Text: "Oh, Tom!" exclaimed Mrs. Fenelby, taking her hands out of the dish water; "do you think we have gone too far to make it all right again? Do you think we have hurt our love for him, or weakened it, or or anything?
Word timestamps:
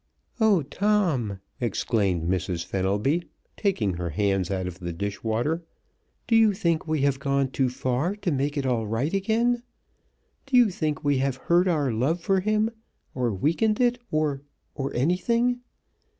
"Oh, 0.39 0.63
Tom!" 0.63 1.41
exclaimed 1.59 2.27
Mrs. 2.27 2.65
Fenelby, 2.65 3.25
taking 3.55 3.93
her 3.97 4.09
hands 4.09 4.49
out 4.49 4.65
of 4.65 4.79
the 4.79 4.91
dish 4.93 5.23
water; 5.23 5.63
"do 6.25 6.35
you 6.35 6.53
think 6.53 6.87
we 6.87 7.01
have 7.01 7.19
gone 7.19 7.51
too 7.51 7.69
far 7.69 8.15
to 8.15 8.31
make 8.31 8.57
it 8.57 8.65
all 8.65 8.87
right 8.87 9.13
again? 9.13 9.61
Do 10.47 10.57
you 10.57 10.71
think 10.71 11.03
we 11.03 11.19
have 11.19 11.35
hurt 11.35 11.67
our 11.67 11.91
love 11.91 12.19
for 12.19 12.39
him, 12.39 12.71
or 13.13 13.31
weakened 13.31 13.79
it, 13.79 13.99
or 14.09 14.41
or 14.73 14.91
anything? 14.95 15.59